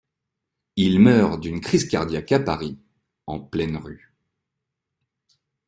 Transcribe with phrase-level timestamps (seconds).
[0.77, 2.79] Il meurt d'une crise cardiaque à Paris,
[3.27, 4.11] en pleine rue.